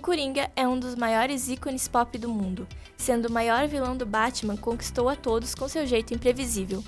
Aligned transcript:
Coringa 0.00 0.50
é 0.56 0.66
um 0.66 0.78
dos 0.78 0.94
maiores 0.94 1.48
ícones 1.48 1.86
pop 1.86 2.18
do 2.18 2.28
mundo. 2.28 2.66
Sendo 2.96 3.28
o 3.28 3.32
maior 3.32 3.68
vilão 3.68 3.96
do 3.96 4.06
Batman, 4.06 4.56
conquistou 4.56 5.08
a 5.08 5.14
todos 5.14 5.54
com 5.54 5.68
seu 5.68 5.86
jeito 5.86 6.14
imprevisível. 6.14 6.82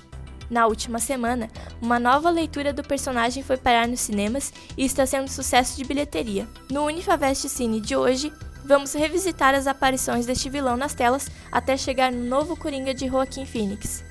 Na 0.49 0.67
última 0.67 0.99
semana, 0.99 1.49
uma 1.81 1.99
nova 1.99 2.29
leitura 2.29 2.73
do 2.73 2.83
personagem 2.83 3.41
foi 3.41 3.55
parar 3.55 3.87
nos 3.87 4.01
cinemas 4.01 4.51
e 4.77 4.83
está 4.83 5.05
sendo 5.05 5.29
sucesso 5.29 5.77
de 5.77 5.85
bilheteria. 5.85 6.47
No 6.69 6.85
Unifavest 6.85 7.47
Cine 7.47 7.79
de 7.79 7.95
hoje, 7.95 8.33
vamos 8.65 8.93
revisitar 8.93 9.55
as 9.55 9.67
aparições 9.67 10.25
deste 10.25 10.49
vilão 10.49 10.75
nas 10.75 10.93
telas 10.93 11.29
até 11.51 11.77
chegar 11.77 12.11
no 12.11 12.25
novo 12.25 12.57
Coringa 12.57 12.93
de 12.93 13.07
Joaquim 13.07 13.45
Phoenix. 13.45 14.03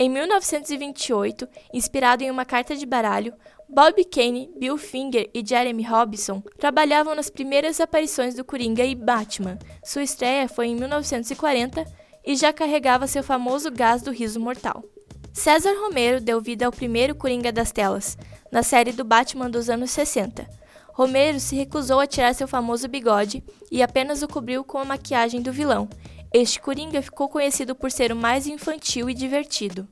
Em 0.00 0.08
1928, 0.08 1.48
inspirado 1.74 2.22
em 2.22 2.30
uma 2.30 2.44
carta 2.44 2.76
de 2.76 2.86
baralho, 2.86 3.34
Bob 3.68 4.04
Kane, 4.04 4.48
Bill 4.56 4.78
Finger 4.78 5.28
e 5.34 5.44
Jeremy 5.44 5.82
Robinson 5.82 6.40
trabalhavam 6.56 7.16
nas 7.16 7.28
primeiras 7.28 7.80
aparições 7.80 8.36
do 8.36 8.44
Coringa 8.44 8.84
e 8.84 8.94
Batman. 8.94 9.58
Sua 9.82 10.04
estreia 10.04 10.48
foi 10.48 10.68
em 10.68 10.76
1940 10.76 11.84
e 12.24 12.36
já 12.36 12.52
carregava 12.52 13.08
seu 13.08 13.24
famoso 13.24 13.72
gás 13.72 14.00
do 14.00 14.12
riso 14.12 14.38
mortal. 14.38 14.84
César 15.32 15.74
Romero 15.80 16.20
deu 16.20 16.40
vida 16.40 16.66
ao 16.66 16.72
primeiro 16.72 17.16
Coringa 17.16 17.50
das 17.50 17.72
telas, 17.72 18.16
na 18.52 18.62
série 18.62 18.92
do 18.92 19.04
Batman 19.04 19.50
dos 19.50 19.68
anos 19.68 19.90
60. 19.90 20.48
Romero 20.92 21.40
se 21.40 21.56
recusou 21.56 21.98
a 21.98 22.06
tirar 22.06 22.34
seu 22.34 22.46
famoso 22.46 22.86
bigode 22.86 23.42
e 23.70 23.82
apenas 23.82 24.22
o 24.22 24.28
cobriu 24.28 24.62
com 24.62 24.78
a 24.78 24.84
maquiagem 24.84 25.42
do 25.42 25.52
vilão, 25.52 25.88
este 26.32 26.60
Coringa 26.60 27.00
ficou 27.00 27.28
conhecido 27.28 27.74
por 27.74 27.90
ser 27.90 28.12
o 28.12 28.16
mais 28.16 28.46
infantil 28.46 29.08
e 29.08 29.14
divertido. 29.14 29.88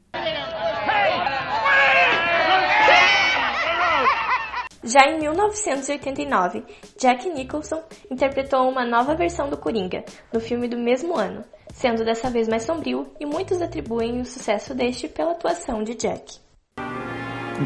Já 4.84 5.04
em 5.08 5.18
1989, 5.18 6.64
Jack 6.96 7.28
Nicholson 7.30 7.82
interpretou 8.08 8.68
uma 8.68 8.84
nova 8.84 9.16
versão 9.16 9.50
do 9.50 9.56
Coringa, 9.56 10.04
no 10.32 10.38
filme 10.38 10.68
do 10.68 10.78
mesmo 10.78 11.16
ano, 11.16 11.44
sendo 11.74 12.04
dessa 12.04 12.30
vez 12.30 12.46
mais 12.46 12.62
sombrio 12.62 13.08
e 13.18 13.26
muitos 13.26 13.60
atribuem 13.60 14.20
o 14.20 14.24
sucesso 14.24 14.74
deste 14.74 15.08
pela 15.08 15.32
atuação 15.32 15.82
de 15.82 15.96
Jack. 15.96 16.38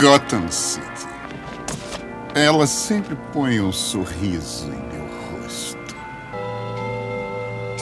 Gotham 0.01 0.49
City. 0.51 0.87
Ela 2.35 2.67
sempre 2.67 3.17
põe 3.33 3.61
um 3.61 3.73
sorriso 3.73 4.73
em 4.73 4.90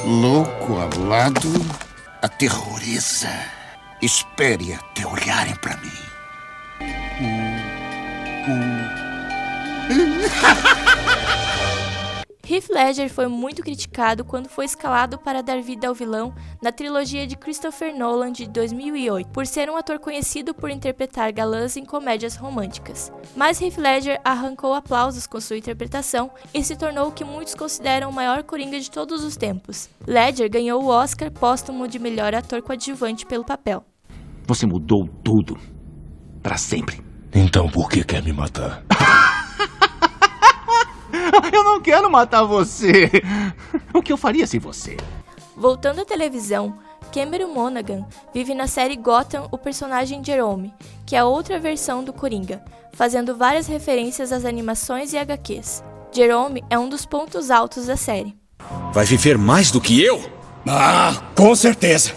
Louco 0.05 0.79
ao 0.79 1.09
lado, 1.09 1.53
aterroriza. 2.23 3.31
Espere 4.01 4.75
até 4.75 5.07
olharem 5.07 5.55
para 5.57 5.77
mim. 5.79 5.93
Heath 12.51 12.71
Ledger 12.71 13.11
foi 13.11 13.27
muito 13.27 13.63
criticado 13.63 14.25
quando 14.25 14.49
foi 14.49 14.65
escalado 14.65 15.19
para 15.19 15.43
dar 15.43 15.61
vida 15.61 15.87
ao 15.87 15.93
vilão 15.95 16.35
na 16.63 16.73
trilogia 16.73 17.27
de 17.27 17.37
Christopher 17.37 17.95
Nolan 17.95 18.33
de 18.33 18.49
2008, 18.49 19.29
por 19.29 19.47
ser 19.47 19.69
um 19.69 19.77
ator 19.77 19.99
conhecido 19.99 20.55
por 20.55 20.71
interpretar 20.71 21.31
galãs 21.31 21.77
em 21.77 21.85
comédias 21.85 22.37
românticas. 22.37 23.13
Mas 23.37 23.61
Heath 23.61 23.77
Ledger 23.77 24.19
arrancou 24.25 24.73
aplausos 24.73 25.27
com 25.27 25.39
sua 25.39 25.59
interpretação 25.59 26.31
e 26.55 26.65
se 26.65 26.75
tornou 26.75 27.09
o 27.09 27.13
que 27.13 27.23
muitos 27.23 27.55
consideram 27.55 28.09
o 28.09 28.15
maior 28.15 28.43
coringa 28.43 28.81
de 28.81 28.91
todos 28.91 29.23
os 29.23 29.37
tempos. 29.37 29.91
Ledger 30.07 30.51
ganhou 30.51 30.83
o 30.83 30.89
Oscar 30.89 31.31
póstumo 31.31 31.87
de 31.87 31.99
melhor 31.99 32.35
ator 32.35 32.63
coadjuvante 32.63 33.27
pelo 33.27 33.45
papel. 33.45 33.85
Você 34.47 34.65
mudou 34.65 35.07
tudo. 35.23 35.59
Para 36.43 36.57
sempre. 36.57 37.03
Então 37.35 37.69
por 37.69 37.91
que 37.91 38.03
quer 38.03 38.23
me 38.23 38.33
matar? 38.33 38.83
Eu 41.59 41.65
não 41.65 41.81
quero 41.81 42.09
matar 42.09 42.45
você. 42.45 43.11
O 43.93 44.01
que 44.01 44.13
eu 44.13 44.17
faria 44.17 44.47
sem 44.47 44.61
você? 44.61 44.97
Voltando 45.57 46.03
à 46.03 46.05
televisão, 46.05 46.79
Cameron 47.13 47.49
Monaghan 47.49 48.07
vive 48.33 48.55
na 48.55 48.69
série 48.69 48.95
Gotham 48.95 49.49
o 49.51 49.59
personagem 49.59 50.23
Jerome, 50.23 50.73
que 51.05 51.17
é 51.17 51.25
outra 51.25 51.59
versão 51.59 52.05
do 52.05 52.13
Coringa, 52.13 52.63
fazendo 52.93 53.37
várias 53.37 53.67
referências 53.67 54.31
às 54.31 54.45
animações 54.45 55.13
e 55.13 55.19
HQs. 55.19 55.83
Jerome 56.13 56.63
é 56.71 56.79
um 56.79 56.89
dos 56.89 57.05
pontos 57.05 57.51
altos 57.51 57.87
da 57.87 57.97
série. 57.97 58.37
Vai 58.93 59.05
viver 59.05 59.37
mais 59.37 59.73
do 59.73 59.81
que 59.81 60.01
eu? 60.01 60.23
Ah, 60.65 61.21
com 61.35 61.57
certeza. 61.57 62.13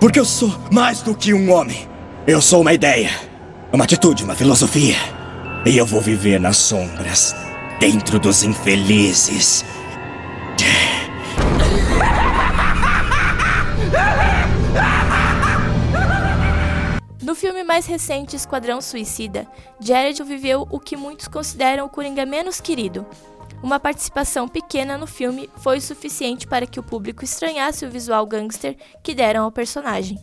Porque 0.00 0.18
eu 0.18 0.24
sou 0.24 0.50
mais 0.72 1.00
do 1.00 1.14
que 1.14 1.32
um 1.32 1.52
homem. 1.52 1.88
Eu 2.26 2.42
sou 2.42 2.62
uma 2.62 2.72
ideia, 2.72 3.10
uma 3.72 3.84
atitude, 3.84 4.24
uma 4.24 4.34
filosofia. 4.34 4.96
E 5.64 5.78
eu 5.78 5.86
vou 5.86 6.00
viver 6.00 6.40
nas 6.40 6.56
sombras 6.56 7.49
dentro 7.80 8.20
dos 8.20 8.42
infelizes. 8.42 9.64
No 17.22 17.34
filme 17.34 17.64
mais 17.64 17.86
recente, 17.86 18.36
Esquadrão 18.36 18.82
Suicida, 18.82 19.46
Jared 19.80 20.22
viveu 20.22 20.68
o 20.70 20.78
que 20.78 20.94
muitos 20.94 21.26
consideram 21.26 21.86
o 21.86 21.88
Coringa 21.88 22.26
menos 22.26 22.60
querido. 22.60 23.06
Uma 23.62 23.80
participação 23.80 24.46
pequena 24.46 24.98
no 24.98 25.06
filme 25.06 25.48
foi 25.56 25.80
suficiente 25.80 26.46
para 26.46 26.66
que 26.66 26.78
o 26.78 26.82
público 26.82 27.24
estranhasse 27.24 27.86
o 27.86 27.90
visual 27.90 28.26
gangster 28.26 28.76
que 29.02 29.14
deram 29.14 29.44
ao 29.44 29.52
personagem. 29.52 30.18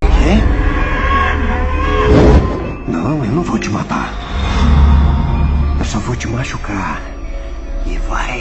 Quê? 0.00 0.38
Não, 2.86 3.24
eu 3.24 3.32
não 3.32 3.42
vou 3.42 3.58
te 3.58 3.68
matar. 3.68 4.29
Só 5.90 5.98
vou 5.98 6.14
te 6.14 6.28
machucar. 6.28 7.02
E 7.84 7.98
vai 8.06 8.38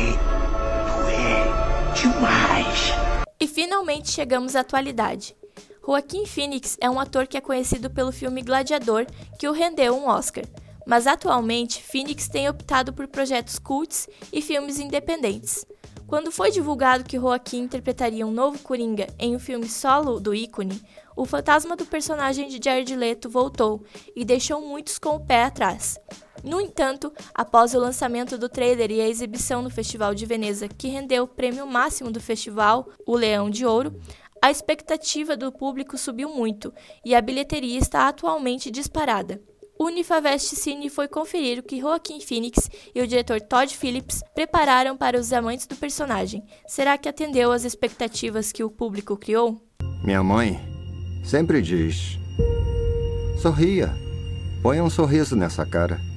doer 0.85 1.93
demais. 1.95 2.91
E 3.39 3.47
finalmente 3.47 4.11
chegamos 4.11 4.55
à 4.55 4.59
atualidade. 4.59 5.35
Joaquim 5.83 6.27
Phoenix 6.27 6.77
é 6.79 6.87
um 6.87 6.99
ator 6.99 7.25
que 7.25 7.37
é 7.37 7.41
conhecido 7.41 7.89
pelo 7.89 8.11
filme 8.11 8.43
Gladiador, 8.43 9.07
que 9.39 9.47
o 9.47 9.51
rendeu 9.51 9.95
um 9.95 10.07
Oscar. 10.07 10.43
Mas 10.85 11.07
atualmente, 11.07 11.81
Phoenix 11.81 12.27
tem 12.27 12.47
optado 12.47 12.93
por 12.93 13.07
projetos 13.07 13.57
cults 13.57 14.07
e 14.31 14.43
filmes 14.43 14.77
independentes. 14.77 15.65
Quando 16.05 16.31
foi 16.31 16.51
divulgado 16.51 17.03
que 17.03 17.17
Joaquim 17.17 17.61
interpretaria 17.61 18.27
um 18.27 18.31
novo 18.31 18.59
Coringa 18.59 19.07
em 19.17 19.35
um 19.35 19.39
filme 19.39 19.67
solo 19.67 20.19
do 20.19 20.35
ícone, 20.35 20.79
o 21.15 21.25
fantasma 21.25 21.75
do 21.75 21.85
personagem 21.85 22.47
de 22.47 22.59
Jared 22.63 22.95
Leto 22.95 23.27
voltou 23.27 23.83
e 24.15 24.23
deixou 24.23 24.61
muitos 24.61 24.99
com 24.99 25.15
o 25.15 25.19
pé 25.19 25.45
atrás. 25.45 25.97
No 26.43 26.61
entanto, 26.61 27.11
após 27.33 27.73
o 27.73 27.79
lançamento 27.79 28.37
do 28.37 28.47
trailer 28.47 28.91
e 28.91 29.01
a 29.01 29.07
exibição 29.07 29.61
no 29.61 29.69
Festival 29.69 30.15
de 30.15 30.25
Veneza, 30.25 30.67
que 30.67 30.87
rendeu 30.87 31.23
o 31.23 31.27
prêmio 31.27 31.67
máximo 31.67 32.11
do 32.11 32.21
festival, 32.21 32.89
o 33.05 33.15
Leão 33.15 33.49
de 33.49 33.65
Ouro, 33.65 33.99
a 34.41 34.49
expectativa 34.49 35.35
do 35.35 35.51
público 35.51 35.97
subiu 35.97 36.29
muito 36.29 36.73
e 37.03 37.13
a 37.13 37.21
bilheteria 37.21 37.77
está 37.77 38.07
atualmente 38.07 38.71
disparada. 38.71 39.41
O 39.77 39.85
Unifavest 39.85 40.55
Cine 40.55 40.89
foi 40.89 41.07
conferir 41.07 41.59
o 41.59 41.63
que 41.63 41.79
Joaquim 41.79 42.19
Phoenix 42.19 42.69
e 42.93 43.01
o 43.01 43.07
diretor 43.07 43.39
Todd 43.39 43.75
Phillips 43.75 44.21
prepararam 44.35 44.97
para 44.97 45.17
os 45.17 45.31
amantes 45.31 45.67
do 45.67 45.75
personagem. 45.75 46.43
Será 46.67 46.97
que 46.97 47.07
atendeu 47.07 47.51
às 47.51 47.63
expectativas 47.63 48.51
que 48.51 48.63
o 48.63 48.69
público 48.69 49.15
criou? 49.15 49.61
Minha 50.03 50.21
mãe 50.21 50.59
sempre 51.23 51.61
diz: 51.61 52.17
sorria, 53.41 53.93
ponha 54.61 54.83
um 54.83 54.89
sorriso 54.89 55.35
nessa 55.35 55.65
cara. 55.65 56.08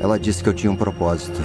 Ela 0.00 0.18
disse 0.18 0.42
que 0.42 0.48
eu 0.48 0.54
tinha 0.54 0.72
um 0.72 0.76
propósito. 0.76 1.38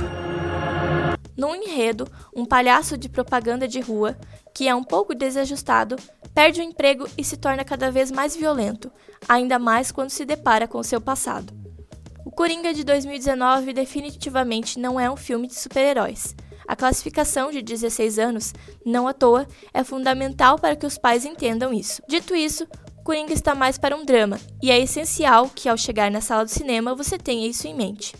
No 1.35 1.53
enredo, 1.53 2.07
um 2.33 2.45
palhaço 2.45 2.97
de 2.97 3.09
propaganda 3.09 3.67
de 3.67 3.81
rua, 3.81 4.17
que 4.53 4.69
é 4.69 4.73
um 4.73 4.83
pouco 4.83 5.13
desajustado, 5.13 5.97
perde 6.33 6.61
o 6.61 6.63
emprego 6.63 7.05
e 7.17 7.23
se 7.23 7.35
torna 7.35 7.65
cada 7.65 7.91
vez 7.91 8.09
mais 8.09 8.33
violento, 8.33 8.89
ainda 9.27 9.59
mais 9.59 9.91
quando 9.91 10.09
se 10.09 10.23
depara 10.23 10.69
com 10.69 10.81
seu 10.81 11.01
passado. 11.01 11.53
O 12.25 12.31
Coringa 12.31 12.73
de 12.73 12.85
2019 12.85 13.73
definitivamente 13.73 14.79
não 14.79 14.97
é 14.97 15.11
um 15.11 15.17
filme 15.17 15.47
de 15.47 15.55
super-heróis. 15.55 16.33
A 16.65 16.75
classificação 16.75 17.51
de 17.51 17.61
16 17.61 18.17
anos, 18.17 18.53
não 18.85 19.05
à 19.05 19.13
toa, 19.13 19.45
é 19.73 19.83
fundamental 19.83 20.57
para 20.57 20.77
que 20.77 20.85
os 20.85 20.97
pais 20.97 21.25
entendam 21.25 21.73
isso. 21.73 22.01
Dito 22.07 22.33
isso, 22.33 22.65
Coringa 23.03 23.33
está 23.33 23.53
mais 23.53 23.77
para 23.77 23.95
um 23.95 24.05
drama, 24.05 24.39
e 24.63 24.71
é 24.71 24.79
essencial 24.79 25.49
que 25.53 25.67
ao 25.67 25.77
chegar 25.77 26.09
na 26.09 26.21
sala 26.21 26.45
do 26.45 26.49
cinema 26.49 26.95
você 26.95 27.17
tenha 27.17 27.47
isso 27.47 27.67
em 27.67 27.75
mente. 27.75 28.15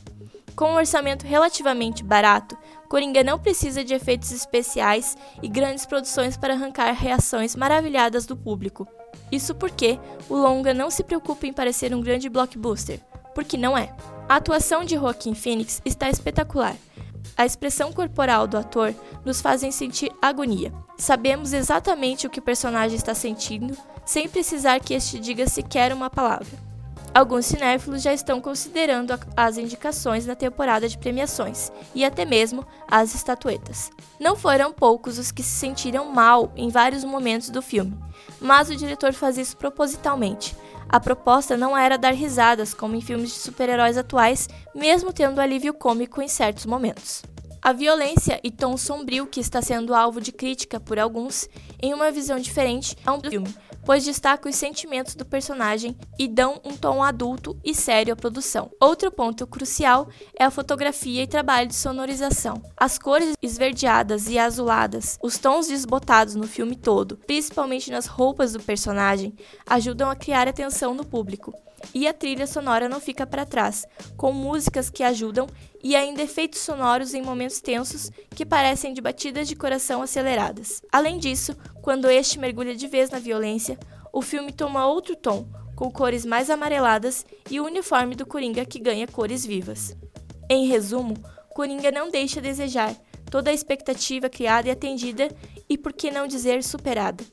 Com 0.55 0.71
um 0.71 0.75
orçamento 0.75 1.27
relativamente 1.27 2.01
barato, 2.01 2.57
Coringa 2.87 3.23
não 3.23 3.37
precisa 3.37 3.83
de 3.83 3.93
efeitos 3.93 4.31
especiais 4.31 5.17
e 5.43 5.49
grandes 5.49 5.85
produções 5.85 6.37
para 6.37 6.53
arrancar 6.53 6.93
reações 6.93 7.57
maravilhadas 7.57 8.25
do 8.25 8.37
público. 8.37 8.87
Isso 9.29 9.53
porque 9.53 9.99
o 10.29 10.35
longa 10.35 10.73
não 10.73 10.89
se 10.89 11.03
preocupa 11.03 11.45
em 11.45 11.51
parecer 11.51 11.93
um 11.93 12.01
grande 12.01 12.29
blockbuster, 12.29 13.01
porque 13.33 13.57
não 13.57 13.77
é. 13.77 13.93
A 14.29 14.37
atuação 14.37 14.85
de 14.85 14.95
Joaquim 14.95 15.35
Phoenix 15.35 15.81
está 15.83 16.09
espetacular. 16.09 16.75
A 17.35 17.45
expressão 17.45 17.91
corporal 17.91 18.47
do 18.47 18.57
ator 18.57 18.95
nos 19.25 19.41
fazem 19.41 19.71
sentir 19.71 20.09
agonia. 20.21 20.71
Sabemos 20.97 21.51
exatamente 21.51 22.25
o 22.25 22.29
que 22.29 22.39
o 22.39 22.43
personagem 22.43 22.95
está 22.95 23.13
sentindo, 23.13 23.75
sem 24.05 24.29
precisar 24.29 24.79
que 24.79 24.93
este 24.93 25.19
diga 25.19 25.47
sequer 25.47 25.91
uma 25.91 26.09
palavra. 26.09 26.74
Alguns 27.15 27.45
cinéfilos 27.45 28.01
já 28.01 28.13
estão 28.13 28.41
considerando 28.41 29.17
as 29.37 29.57
indicações 29.57 30.25
na 30.25 30.35
temporada 30.35 30.85
de 30.89 30.97
premiações 30.97 31.71
e 31.95 32.03
até 32.03 32.25
mesmo 32.25 32.67
as 32.85 33.15
estatuetas. 33.15 33.89
Não 34.19 34.35
foram 34.35 34.73
poucos 34.73 35.17
os 35.17 35.31
que 35.31 35.41
se 35.41 35.57
sentiram 35.57 36.11
mal 36.11 36.51
em 36.57 36.67
vários 36.67 37.05
momentos 37.05 37.49
do 37.49 37.61
filme, 37.61 37.97
mas 38.41 38.69
o 38.69 38.75
diretor 38.75 39.13
faz 39.13 39.37
isso 39.37 39.55
propositalmente. 39.55 40.57
A 40.89 40.99
proposta 40.99 41.55
não 41.55 41.77
era 41.77 41.97
dar 41.97 42.13
risadas 42.13 42.73
como 42.73 42.97
em 42.97 43.01
filmes 43.01 43.29
de 43.29 43.39
super-heróis 43.39 43.97
atuais, 43.97 44.49
mesmo 44.75 45.13
tendo 45.13 45.39
alívio 45.39 45.73
cômico 45.73 46.21
em 46.21 46.27
certos 46.27 46.65
momentos. 46.65 47.23
A 47.61 47.71
violência 47.71 48.41
e 48.43 48.51
tom 48.51 48.75
sombrio 48.75 49.25
que 49.25 49.39
está 49.39 49.61
sendo 49.61 49.95
alvo 49.95 50.19
de 50.19 50.33
crítica 50.33 50.81
por 50.81 50.99
alguns, 50.99 51.47
em 51.81 51.93
uma 51.93 52.11
visão 52.11 52.37
diferente, 52.37 52.95
é 53.07 53.09
um 53.09 53.21
filme, 53.21 53.55
pois 53.85 54.03
destaca 54.03 54.49
os 54.49 54.55
sentimentos 54.55 55.15
do 55.15 55.23
personagem 55.23 55.95
e 56.17 56.27
dão 56.27 56.59
um 56.65 56.75
tom 56.75 57.03
adulto 57.03 57.57
e 57.63 57.73
sério 57.73 58.13
à 58.13 58.15
produção. 58.15 58.71
Outro 58.79 59.11
ponto 59.11 59.45
crucial 59.45 60.09
é 60.37 60.43
a 60.43 60.51
fotografia 60.51 61.23
e 61.23 61.27
trabalho 61.27 61.67
de 61.67 61.75
sonorização. 61.75 62.61
As 62.75 62.97
cores 62.97 63.35
esverdeadas 63.41 64.27
e 64.27 64.39
azuladas, 64.39 65.17
os 65.21 65.37
tons 65.37 65.67
desbotados 65.67 66.35
no 66.35 66.47
filme 66.47 66.75
todo, 66.75 67.17
principalmente 67.27 67.91
nas 67.91 68.07
roupas 68.07 68.53
do 68.53 68.59
personagem, 68.59 69.33
ajudam 69.65 70.09
a 70.09 70.15
criar 70.15 70.47
atenção 70.47 70.93
no 70.93 71.05
público. 71.05 71.53
E 71.93 72.07
a 72.07 72.13
trilha 72.13 72.47
sonora 72.47 72.89
não 72.89 72.99
fica 72.99 73.27
para 73.27 73.45
trás, 73.45 73.85
com 74.17 74.31
músicas 74.31 74.89
que 74.89 75.03
ajudam 75.03 75.47
e 75.85 75.95
ainda 75.95 76.23
efeitos 76.23 76.61
sonoros 76.61 77.13
em 77.13 77.21
momentos 77.21 77.61
tensos 77.61 78.09
que 78.31 78.43
parecem 78.43 78.91
de 78.91 78.99
batidas 78.99 79.47
de 79.47 79.55
coração 79.55 80.01
aceleradas. 80.01 80.81
Além 80.91 81.19
disso, 81.19 81.55
quando 81.79 82.09
este 82.09 82.39
mergulha 82.39 82.75
de 82.75 82.87
vez 82.87 83.11
na 83.11 83.19
violência, 83.19 83.77
o 84.11 84.19
filme 84.19 84.51
toma 84.51 84.87
outro 84.87 85.15
tom, 85.15 85.47
com 85.75 85.91
cores 85.91 86.25
mais 86.25 86.49
amareladas 86.49 87.23
e 87.51 87.59
o 87.59 87.65
uniforme 87.65 88.15
do 88.15 88.25
Coringa 88.25 88.65
que 88.65 88.79
ganha 88.79 89.07
cores 89.07 89.45
vivas. 89.45 89.95
Em 90.49 90.65
resumo, 90.65 91.13
Coringa 91.53 91.91
não 91.91 92.09
deixa 92.09 92.39
a 92.39 92.43
desejar, 92.43 92.95
toda 93.29 93.51
a 93.51 93.53
expectativa 93.53 94.27
criada 94.27 94.67
e 94.67 94.71
atendida 94.71 95.29
e, 95.69 95.77
por 95.77 95.93
que 95.93 96.09
não 96.09 96.25
dizer, 96.25 96.63
superada. 96.63 97.23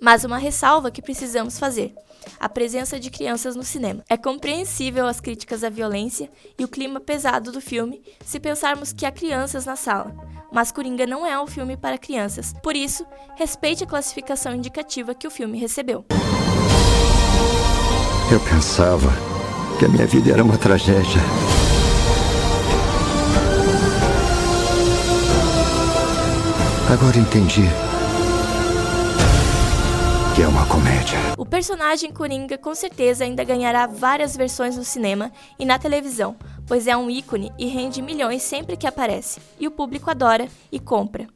Mas 0.00 0.24
uma 0.24 0.38
ressalva 0.38 0.90
que 0.90 1.02
precisamos 1.02 1.58
fazer 1.58 1.94
a 2.38 2.48
presença 2.48 3.00
de 3.00 3.10
crianças 3.10 3.56
no 3.56 3.62
cinema. 3.64 4.04
É 4.08 4.16
compreensível 4.16 5.06
as 5.06 5.20
críticas 5.20 5.64
à 5.64 5.68
violência 5.68 6.30
e 6.58 6.64
o 6.64 6.68
clima 6.68 7.00
pesado 7.00 7.50
do 7.50 7.60
filme 7.60 8.02
se 8.24 8.38
pensarmos 8.38 8.92
que 8.92 9.04
há 9.04 9.10
crianças 9.10 9.66
na 9.66 9.76
sala. 9.76 10.14
Mas 10.52 10.72
Coringa 10.72 11.06
não 11.06 11.26
é 11.26 11.40
um 11.40 11.46
filme 11.46 11.76
para 11.76 11.98
crianças, 11.98 12.54
por 12.62 12.74
isso, 12.74 13.04
respeite 13.36 13.84
a 13.84 13.86
classificação 13.86 14.54
indicativa 14.54 15.14
que 15.14 15.26
o 15.26 15.30
filme 15.30 15.58
recebeu. 15.58 16.04
Eu 18.30 18.40
pensava 18.40 19.10
que 19.78 19.84
a 19.84 19.88
minha 19.88 20.06
vida 20.06 20.32
era 20.32 20.42
uma 20.42 20.56
tragédia. 20.56 21.20
Agora 26.90 27.18
entendi 27.18 27.68
que 30.38 30.42
é 30.44 30.46
uma 30.46 30.64
comédia. 30.68 31.18
O 31.36 31.44
personagem 31.44 32.12
Coringa 32.12 32.56
com 32.56 32.72
certeza 32.72 33.24
ainda 33.24 33.42
ganhará 33.42 33.88
várias 33.88 34.36
versões 34.36 34.76
no 34.76 34.84
cinema 34.84 35.32
e 35.58 35.64
na 35.64 35.80
televisão, 35.80 36.36
pois 36.64 36.86
é 36.86 36.96
um 36.96 37.10
ícone 37.10 37.50
e 37.58 37.66
rende 37.66 38.00
milhões 38.00 38.40
sempre 38.42 38.76
que 38.76 38.86
aparece, 38.86 39.40
e 39.58 39.66
o 39.66 39.70
público 39.72 40.08
adora 40.08 40.46
e 40.70 40.78
compra. 40.78 41.26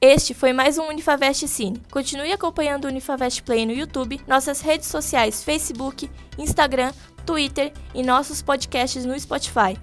Este 0.00 0.32
foi 0.32 0.54
mais 0.54 0.78
um 0.78 0.88
Unifavest 0.88 1.46
Cine. 1.48 1.82
Continue 1.90 2.32
acompanhando 2.32 2.86
o 2.86 2.88
Unifavest 2.88 3.42
Play 3.42 3.66
no 3.66 3.72
YouTube, 3.72 4.22
nossas 4.26 4.62
redes 4.62 4.88
sociais 4.88 5.44
Facebook, 5.44 6.10
Instagram, 6.38 6.92
Twitter 7.26 7.74
e 7.94 8.02
nossos 8.02 8.40
podcasts 8.40 9.04
no 9.04 9.20
Spotify. 9.20 9.76